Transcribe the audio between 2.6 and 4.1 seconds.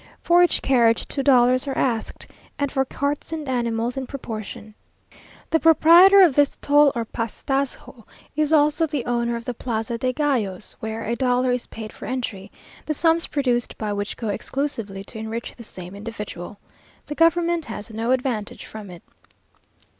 for carts and animals in